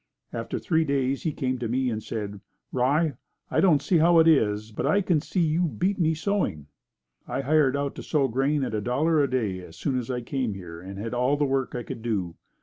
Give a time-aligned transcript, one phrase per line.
[0.33, 3.13] After three days he came to me and said, "Rye,
[3.51, 6.65] I don't see how it is, but I can see you beat me sowing."
[7.27, 10.55] I hired out to sow grain at $1.00 a day as soon as I came
[10.55, 12.33] here and had all the work I could do.